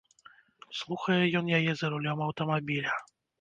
Слухае 0.79 1.17
ён 1.41 1.51
яе 1.59 1.71
за 1.83 1.93
рулём 1.95 2.25
аўтамабіля. 2.29 2.97